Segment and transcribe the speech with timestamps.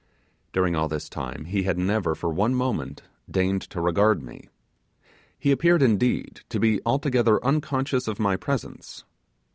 [0.51, 4.49] During all this time he had never, for one moment, deigned to regard me.
[5.37, 9.03] He appeared, indeed, to be altogether unconscious of my presence.